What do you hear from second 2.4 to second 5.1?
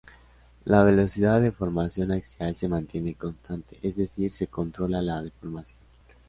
se mantiene constante, es decir, se controla